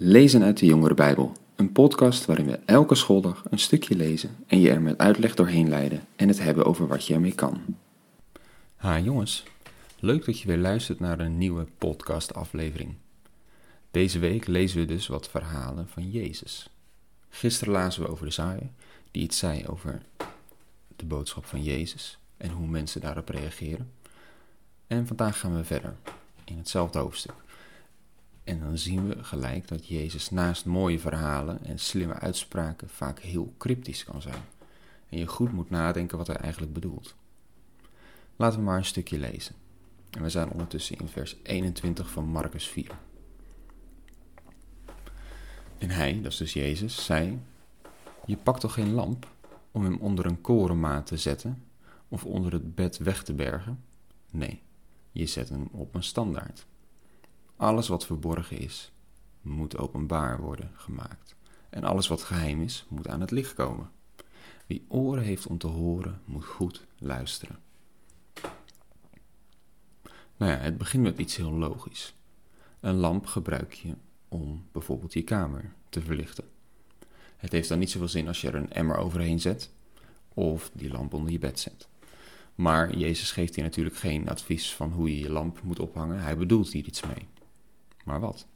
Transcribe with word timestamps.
Lezen 0.00 0.42
uit 0.42 0.58
de 0.58 0.66
Jongere 0.66 0.94
Bijbel, 0.94 1.32
een 1.56 1.72
podcast 1.72 2.24
waarin 2.24 2.46
we 2.46 2.58
elke 2.64 2.94
schooldag 2.94 3.44
een 3.50 3.58
stukje 3.58 3.96
lezen 3.96 4.36
en 4.46 4.60
je 4.60 4.70
er 4.70 4.82
met 4.82 4.98
uitleg 4.98 5.34
doorheen 5.34 5.68
leiden 5.68 6.06
en 6.16 6.28
het 6.28 6.38
hebben 6.38 6.64
over 6.64 6.86
wat 6.86 7.06
je 7.06 7.14
ermee 7.14 7.34
kan. 7.34 7.60
Ha 8.76 8.98
jongens, 8.98 9.44
leuk 9.98 10.24
dat 10.24 10.40
je 10.40 10.46
weer 10.46 10.56
luistert 10.56 11.00
naar 11.00 11.20
een 11.20 11.38
nieuwe 11.38 11.66
podcastaflevering. 11.78 12.94
Deze 13.90 14.18
week 14.18 14.46
lezen 14.46 14.78
we 14.78 14.84
dus 14.84 15.06
wat 15.06 15.28
verhalen 15.28 15.88
van 15.88 16.10
Jezus. 16.10 16.70
Gisteren 17.28 17.72
lazen 17.72 18.02
we 18.02 18.08
over 18.08 18.26
de 18.26 18.32
zaaier 18.32 18.70
die 19.10 19.22
iets 19.22 19.38
zei 19.38 19.66
over 19.66 20.02
de 20.96 21.04
boodschap 21.04 21.44
van 21.44 21.62
Jezus 21.62 22.18
en 22.36 22.50
hoe 22.50 22.66
mensen 22.66 23.00
daarop 23.00 23.28
reageren. 23.28 23.92
En 24.86 25.06
vandaag 25.06 25.38
gaan 25.38 25.56
we 25.56 25.64
verder 25.64 25.96
in 26.44 26.56
hetzelfde 26.56 26.98
hoofdstuk. 26.98 27.34
En 28.48 28.60
dan 28.60 28.78
zien 28.78 29.08
we 29.08 29.24
gelijk 29.24 29.68
dat 29.68 29.86
Jezus 29.86 30.30
naast 30.30 30.64
mooie 30.64 30.98
verhalen 30.98 31.64
en 31.64 31.78
slimme 31.78 32.14
uitspraken 32.14 32.88
vaak 32.88 33.18
heel 33.18 33.54
cryptisch 33.58 34.04
kan 34.04 34.22
zijn. 34.22 34.42
En 35.08 35.18
je 35.18 35.26
goed 35.26 35.52
moet 35.52 35.70
nadenken 35.70 36.18
wat 36.18 36.26
hij 36.26 36.36
eigenlijk 36.36 36.72
bedoelt. 36.72 37.14
Laten 38.36 38.58
we 38.58 38.64
maar 38.64 38.76
een 38.76 38.84
stukje 38.84 39.18
lezen. 39.18 39.54
En 40.10 40.22
we 40.22 40.30
zijn 40.30 40.50
ondertussen 40.50 40.98
in 40.98 41.08
vers 41.08 41.36
21 41.42 42.10
van 42.10 42.24
Marcus 42.24 42.68
4. 42.68 42.90
En 45.78 45.90
hij, 45.90 46.20
dat 46.22 46.32
is 46.32 46.38
dus 46.38 46.52
Jezus, 46.52 47.04
zei: 47.04 47.38
Je 48.26 48.36
pakt 48.36 48.60
toch 48.60 48.72
geen 48.72 48.92
lamp 48.92 49.26
om 49.70 49.84
hem 49.84 49.96
onder 49.96 50.26
een 50.26 50.40
korenmaat 50.40 51.06
te 51.06 51.16
zetten 51.16 51.62
of 52.08 52.24
onder 52.24 52.52
het 52.52 52.74
bed 52.74 52.98
weg 52.98 53.24
te 53.24 53.32
bergen? 53.32 53.84
Nee, 54.30 54.62
je 55.12 55.26
zet 55.26 55.48
hem 55.48 55.68
op 55.72 55.94
een 55.94 56.02
standaard. 56.02 56.66
Alles 57.58 57.88
wat 57.88 58.06
verborgen 58.06 58.58
is, 58.58 58.92
moet 59.40 59.78
openbaar 59.78 60.40
worden 60.40 60.70
gemaakt. 60.74 61.36
En 61.70 61.84
alles 61.84 62.08
wat 62.08 62.22
geheim 62.22 62.62
is, 62.62 62.86
moet 62.88 63.08
aan 63.08 63.20
het 63.20 63.30
licht 63.30 63.54
komen. 63.54 63.90
Wie 64.66 64.84
oren 64.88 65.22
heeft 65.22 65.46
om 65.46 65.58
te 65.58 65.66
horen, 65.66 66.20
moet 66.24 66.44
goed 66.44 66.86
luisteren. 66.98 67.58
Nou 70.36 70.52
ja, 70.52 70.58
het 70.58 70.78
begint 70.78 71.02
met 71.02 71.18
iets 71.18 71.36
heel 71.36 71.52
logisch. 71.52 72.14
Een 72.80 72.94
lamp 72.94 73.26
gebruik 73.26 73.72
je 73.72 73.94
om 74.28 74.66
bijvoorbeeld 74.72 75.12
je 75.12 75.22
kamer 75.22 75.72
te 75.88 76.00
verlichten. 76.00 76.44
Het 77.36 77.52
heeft 77.52 77.68
dan 77.68 77.78
niet 77.78 77.90
zoveel 77.90 78.08
zin 78.08 78.28
als 78.28 78.40
je 78.40 78.48
er 78.48 78.54
een 78.54 78.72
emmer 78.72 78.96
overheen 78.96 79.40
zet 79.40 79.70
of 80.34 80.70
die 80.72 80.90
lamp 80.90 81.14
onder 81.14 81.32
je 81.32 81.38
bed 81.38 81.60
zet. 81.60 81.88
Maar 82.54 82.96
Jezus 82.96 83.32
geeft 83.32 83.54
hier 83.54 83.64
natuurlijk 83.64 83.96
geen 83.96 84.28
advies 84.28 84.74
van 84.74 84.92
hoe 84.92 85.14
je 85.14 85.20
je 85.20 85.30
lamp 85.30 85.62
moet 85.62 85.78
ophangen. 85.78 86.20
Hij 86.20 86.36
bedoelt 86.36 86.72
hier 86.72 86.86
iets 86.86 87.02
mee. 87.02 87.26
Maar 88.08 88.20
wat? 88.20 88.46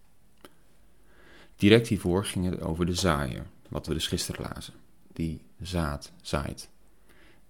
Direct 1.57 1.89
hiervoor 1.89 2.25
ging 2.25 2.45
het 2.45 2.61
over 2.61 2.87
de 2.87 2.95
zaaier, 2.95 3.47
wat 3.69 3.87
we 3.87 3.95
dus 3.95 4.07
gisteren 4.07 4.51
lazen. 4.53 4.75
Die 5.13 5.43
zaad 5.61 6.13
zaait. 6.23 6.71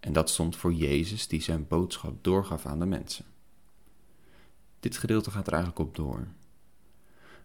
En 0.00 0.12
dat 0.12 0.30
stond 0.30 0.56
voor 0.56 0.72
Jezus 0.72 1.28
die 1.28 1.42
zijn 1.42 1.66
boodschap 1.68 2.24
doorgaf 2.24 2.66
aan 2.66 2.78
de 2.78 2.86
mensen. 2.86 3.24
Dit 4.80 4.96
gedeelte 4.96 5.30
gaat 5.30 5.46
er 5.46 5.52
eigenlijk 5.52 5.82
op 5.88 5.94
door. 5.94 6.26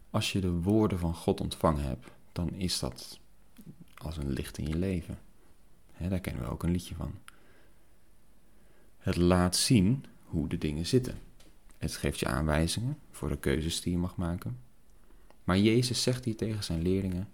Als 0.10 0.32
je 0.32 0.40
de 0.40 0.52
woorden 0.52 1.00
van 1.00 1.14
God 1.16 1.42
ontvangen 1.42 1.84
hebt, 1.84 2.08
dan 2.32 2.54
is 2.54 2.80
dat 2.80 3.20
als 3.96 4.18
een 4.18 4.32
licht 4.32 4.58
in 4.58 4.68
je 4.68 4.78
leven. 4.78 5.20
daar 6.10 6.20
kennen 6.20 6.44
we 6.44 6.50
ook 6.50 6.64
een 6.64 6.72
liedje 6.72 6.96
van. 6.96 7.20
Het 8.98 9.16
laat 9.16 9.56
zien 9.56 10.06
hoe 10.24 10.48
de 10.48 10.58
dingen 10.58 10.86
zitten. 10.86 11.27
Het 11.88 11.96
geeft 11.96 12.20
je 12.20 12.28
aanwijzingen 12.28 12.98
voor 13.12 13.30
de 13.30 13.38
keuzes 13.38 13.82
die 13.82 13.92
je 13.92 13.98
mag 13.98 14.16
maken. 14.16 14.60
Maar 15.44 15.58
Jezus 15.58 16.04
zegt 16.04 16.26
hier 16.26 16.36
tegen 16.36 16.64
zijn 16.64 16.82
leerlingen: 16.82 17.30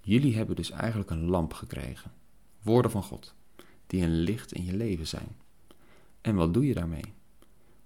Jullie 0.00 0.36
hebben 0.36 0.56
dus 0.56 0.70
eigenlijk 0.70 1.10
een 1.10 1.24
lamp 1.24 1.52
gekregen, 1.52 2.12
woorden 2.62 2.90
van 2.90 3.02
God, 3.02 3.34
die 3.86 4.02
een 4.02 4.20
licht 4.20 4.52
in 4.52 4.64
je 4.64 4.76
leven 4.76 5.06
zijn. 5.06 5.36
En 6.20 6.34
wat 6.34 6.54
doe 6.54 6.66
je 6.66 6.74
daarmee? 6.74 7.14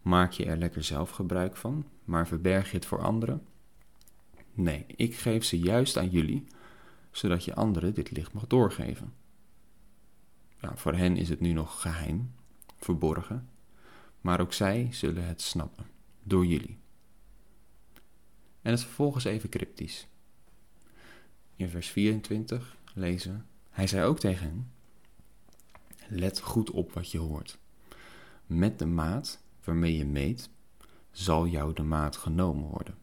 Maak 0.02 0.32
je 0.32 0.44
er 0.44 0.56
lekker 0.56 0.84
zelf 0.84 1.10
gebruik 1.10 1.56
van, 1.56 1.86
maar 2.04 2.26
verberg 2.26 2.70
je 2.70 2.76
het 2.76 2.86
voor 2.86 3.02
anderen? 3.02 3.46
Nee, 4.52 4.84
ik 4.86 5.14
geef 5.14 5.44
ze 5.44 5.58
juist 5.58 5.96
aan 5.96 6.10
jullie, 6.10 6.46
zodat 7.10 7.44
je 7.44 7.54
anderen 7.54 7.94
dit 7.94 8.10
licht 8.10 8.32
mag 8.32 8.46
doorgeven. 8.46 9.12
Ja, 10.60 10.76
voor 10.76 10.94
hen 10.94 11.16
is 11.16 11.28
het 11.28 11.40
nu 11.40 11.52
nog 11.52 11.80
geheim, 11.80 12.34
verborgen, 12.76 13.48
maar 14.20 14.40
ook 14.40 14.52
zij 14.52 14.88
zullen 14.90 15.26
het 15.26 15.42
snappen, 15.42 15.86
door 16.24 16.46
jullie. 16.46 16.78
En 18.62 18.70
het 18.70 18.82
vervolgens 18.82 19.24
even 19.24 19.48
cryptisch. 19.48 20.06
In 21.56 21.68
vers 21.68 21.88
24 21.88 22.76
lezen 22.94 23.46
Hij 23.70 23.86
zei 23.86 24.04
ook 24.04 24.18
tegen 24.18 24.46
hen: 24.46 24.70
Let 26.08 26.40
goed 26.40 26.70
op 26.70 26.92
wat 26.92 27.10
je 27.10 27.18
hoort. 27.18 27.58
Met 28.46 28.78
de 28.78 28.86
maat 28.86 29.42
waarmee 29.64 29.96
je 29.96 30.04
meet, 30.04 30.50
zal 31.10 31.46
jou 31.46 31.72
de 31.72 31.82
maat 31.82 32.16
genomen 32.16 32.68
worden. 32.68 32.94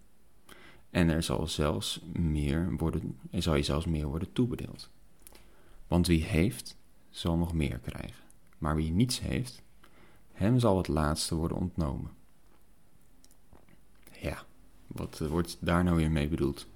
En 0.90 1.10
er 1.10 1.24
zal, 1.24 1.48
zelfs 1.48 2.02
meer 2.14 2.76
worden, 2.78 3.20
er 3.32 3.42
zal 3.42 3.56
je 3.56 3.64
zelfs 3.64 3.86
meer 3.86 4.08
worden 4.08 4.34
toebedeeld. 4.34 4.90
Want 5.88 6.08
wie 6.08 6.24
heeft, 6.24 6.78
zal 7.10 7.38
nog 7.38 7.54
meer 7.54 7.80
krijgen. 7.80 8.24
Maar 8.58 8.76
wie 8.76 8.92
niets 8.92 9.20
heeft, 9.20 9.64
hem 10.32 10.60
zal 10.60 10.78
het 10.78 10.88
laatste 10.88 11.36
worden 11.36 11.58
ontnomen. 11.58 12.12
Ja, 14.22 14.46
wat 14.88 15.20
wordt 15.20 15.58
daar 15.60 15.84
nou 15.84 15.96
weer 15.96 16.12
mee 16.12 16.28
bedoeld? 16.28 16.68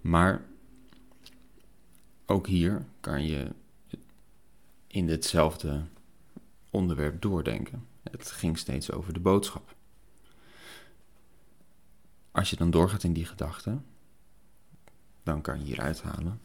Maar 0.00 0.44
ook 2.26 2.46
hier 2.46 2.86
kan 3.00 3.24
je 3.24 3.52
in 4.86 5.08
hetzelfde 5.08 5.84
onderwerp 6.70 7.22
doordenken. 7.22 7.86
Het 8.02 8.30
ging 8.30 8.58
steeds 8.58 8.92
over 8.92 9.12
de 9.12 9.20
boodschap. 9.20 9.74
Als 12.30 12.50
je 12.50 12.56
dan 12.56 12.70
doorgaat 12.70 13.02
in 13.02 13.12
die 13.12 13.26
gedachten, 13.26 13.84
dan 15.22 15.40
kan 15.40 15.58
je 15.58 15.64
hier 15.64 15.80
uithalen. 15.80 16.40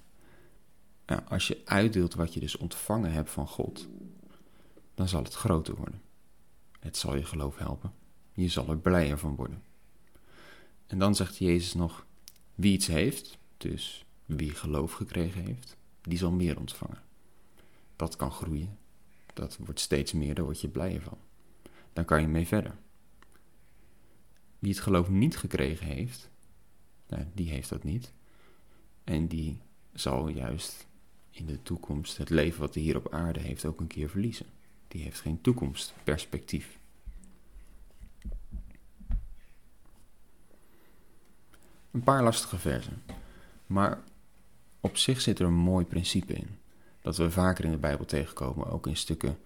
Ja, 1.05 1.23
als 1.27 1.47
je 1.47 1.61
uitdeelt 1.65 2.13
wat 2.13 2.33
je 2.33 2.39
dus 2.39 2.57
ontvangen 2.57 3.11
hebt 3.11 3.29
van 3.29 3.47
God, 3.47 3.87
dan 4.93 5.07
zal 5.07 5.23
het 5.23 5.33
groter 5.33 5.75
worden. 5.75 6.01
Het 6.79 6.97
zal 6.97 7.15
je 7.15 7.25
geloof 7.25 7.57
helpen. 7.57 8.02
Je 8.33 8.47
zal 8.47 8.69
er 8.69 8.77
blijer 8.77 9.17
van 9.17 9.35
worden. 9.35 9.63
En 10.87 10.99
dan 10.99 11.15
zegt 11.15 11.37
Jezus 11.37 11.73
nog: 11.73 12.05
Wie 12.55 12.73
iets 12.73 12.87
heeft, 12.87 13.37
dus 13.57 14.05
wie 14.25 14.49
geloof 14.49 14.93
gekregen 14.93 15.43
heeft, 15.43 15.77
die 16.01 16.17
zal 16.17 16.31
meer 16.31 16.59
ontvangen. 16.59 17.01
Dat 17.95 18.15
kan 18.15 18.31
groeien. 18.31 18.77
Dat 19.33 19.57
wordt 19.57 19.79
steeds 19.79 20.11
meer, 20.13 20.35
daar 20.35 20.45
word 20.45 20.61
je 20.61 20.67
blijer 20.67 21.01
van. 21.01 21.17
Dan 21.93 22.05
kan 22.05 22.21
je 22.21 22.27
mee 22.27 22.47
verder. 22.47 22.75
Wie 24.59 24.71
het 24.71 24.81
geloof 24.81 25.09
niet 25.09 25.37
gekregen 25.37 25.87
heeft, 25.87 26.29
nou, 27.07 27.25
die 27.33 27.49
heeft 27.49 27.69
dat 27.69 27.83
niet. 27.83 28.13
En 29.03 29.27
die 29.27 29.57
zal 29.93 30.27
juist 30.27 30.87
in 31.31 31.45
de 31.45 31.63
toekomst 31.63 32.17
het 32.17 32.29
leven 32.29 32.59
wat 32.59 32.73
hij 32.73 32.83
hier 32.83 32.97
op 32.97 33.13
aarde 33.13 33.39
heeft 33.39 33.65
ook 33.65 33.79
een 33.79 33.87
keer 33.87 34.09
verliezen 34.09 34.45
die 34.93 35.03
heeft 35.03 35.19
geen 35.19 35.41
toekomstperspectief. 35.41 36.79
Een 42.03 42.13
paar 42.13 42.23
lastige 42.23 42.57
versen. 42.57 43.03
Maar 43.65 43.99
op 44.79 44.97
zich 44.97 45.21
zit 45.21 45.39
er 45.39 45.45
een 45.45 45.53
mooi 45.53 45.85
principe 45.85 46.33
in. 46.33 46.57
Dat 47.01 47.17
we 47.17 47.31
vaker 47.31 47.65
in 47.65 47.71
de 47.71 47.77
Bijbel 47.77 48.05
tegenkomen, 48.05 48.71
ook 48.71 48.87
in 48.87 48.97
stukken 48.97 49.37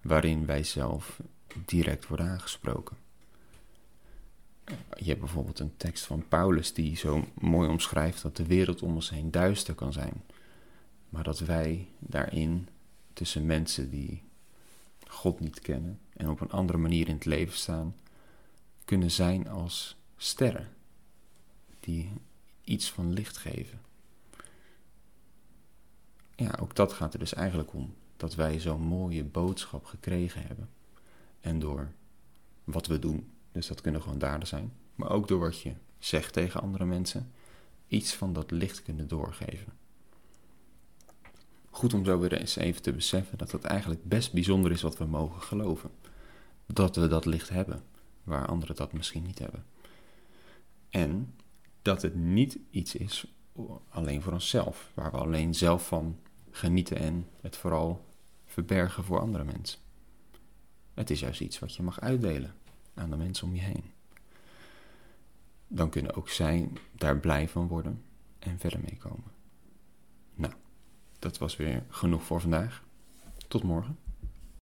waarin 0.00 0.46
wij 0.46 0.64
zelf 0.64 1.20
direct 1.64 2.06
worden 2.06 2.26
aangesproken. 2.26 2.96
Je 4.96 5.04
hebt 5.04 5.20
bijvoorbeeld 5.20 5.58
een 5.58 5.76
tekst 5.76 6.04
van 6.04 6.28
Paulus 6.28 6.72
die 6.72 6.96
zo 6.96 7.24
mooi 7.34 7.68
omschrijft 7.68 8.22
dat 8.22 8.36
de 8.36 8.46
wereld 8.46 8.82
om 8.82 8.94
ons 8.94 9.10
heen 9.10 9.30
duister 9.30 9.74
kan 9.74 9.92
zijn. 9.92 10.22
Maar 11.08 11.24
dat 11.24 11.38
wij 11.38 11.88
daarin 11.98 12.68
tussen 13.12 13.46
mensen 13.46 13.90
die 13.90 14.22
God 15.06 15.40
niet 15.40 15.60
kennen 15.60 16.00
en 16.16 16.28
op 16.28 16.40
een 16.40 16.50
andere 16.50 16.78
manier 16.78 17.08
in 17.08 17.14
het 17.14 17.24
leven 17.24 17.56
staan, 17.56 17.96
kunnen 18.84 19.10
zijn 19.10 19.48
als 19.48 19.96
sterren 20.16 20.78
die 21.80 22.12
iets 22.64 22.90
van 22.90 23.12
licht 23.12 23.36
geven. 23.36 23.80
Ja, 26.34 26.58
ook 26.60 26.74
dat 26.74 26.92
gaat 26.92 27.12
er 27.12 27.18
dus 27.18 27.34
eigenlijk 27.34 27.74
om. 27.74 27.94
Dat 28.16 28.34
wij 28.34 28.60
zo'n 28.60 28.80
mooie 28.82 29.24
boodschap 29.24 29.84
gekregen 29.84 30.46
hebben. 30.46 30.68
En 31.40 31.58
door 31.58 31.92
wat 32.64 32.86
we 32.86 32.98
doen, 32.98 33.30
dus 33.52 33.66
dat 33.66 33.80
kunnen 33.80 34.02
gewoon 34.02 34.18
daden 34.18 34.48
zijn, 34.48 34.72
maar 34.94 35.10
ook 35.10 35.28
door 35.28 35.40
wat 35.40 35.60
je 35.60 35.72
zegt 35.98 36.32
tegen 36.32 36.60
andere 36.60 36.84
mensen, 36.84 37.32
iets 37.88 38.14
van 38.14 38.32
dat 38.32 38.50
licht 38.50 38.82
kunnen 38.82 39.08
doorgeven 39.08 39.72
goed 41.70 41.94
om 41.94 42.04
zo 42.04 42.18
weer 42.18 42.32
eens 42.32 42.56
even 42.56 42.82
te 42.82 42.92
beseffen 42.92 43.38
dat 43.38 43.52
het 43.52 43.64
eigenlijk 43.64 44.04
best 44.04 44.32
bijzonder 44.32 44.70
is 44.70 44.82
wat 44.82 44.98
we 44.98 45.04
mogen 45.04 45.42
geloven. 45.42 45.90
Dat 46.66 46.96
we 46.96 47.06
dat 47.06 47.24
licht 47.24 47.48
hebben, 47.48 47.82
waar 48.24 48.46
anderen 48.46 48.76
dat 48.76 48.92
misschien 48.92 49.22
niet 49.22 49.38
hebben. 49.38 49.64
En 50.90 51.34
dat 51.82 52.02
het 52.02 52.14
niet 52.14 52.58
iets 52.70 52.94
is 52.94 53.26
alleen 53.88 54.22
voor 54.22 54.32
onszelf, 54.32 54.90
waar 54.94 55.10
we 55.10 55.16
alleen 55.16 55.54
zelf 55.54 55.86
van 55.86 56.18
genieten 56.50 56.96
en 56.96 57.28
het 57.40 57.56
vooral 57.56 58.04
verbergen 58.46 59.04
voor 59.04 59.20
andere 59.20 59.44
mensen. 59.44 59.78
Het 60.94 61.10
is 61.10 61.20
juist 61.20 61.40
iets 61.40 61.58
wat 61.58 61.74
je 61.74 61.82
mag 61.82 62.00
uitdelen 62.00 62.54
aan 62.94 63.10
de 63.10 63.16
mensen 63.16 63.46
om 63.46 63.54
je 63.54 63.60
heen. 63.60 63.84
Dan 65.68 65.90
kunnen 65.90 66.14
ook 66.14 66.28
zij 66.28 66.68
daar 66.92 67.18
blij 67.18 67.48
van 67.48 67.68
worden 67.68 68.02
en 68.38 68.58
verder 68.58 68.80
mee 68.80 68.96
komen. 68.96 69.30
Nou, 70.34 70.52
dat 71.18 71.38
was 71.38 71.56
weer 71.56 71.84
genoeg 71.88 72.22
voor 72.22 72.40
vandaag. 72.40 72.84
Tot 73.48 73.62
morgen. 73.62 73.98